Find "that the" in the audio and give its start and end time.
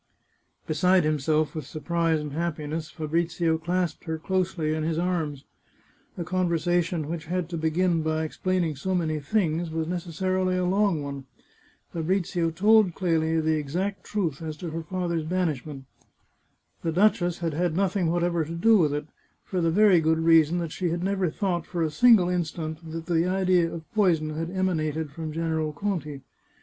22.91-23.27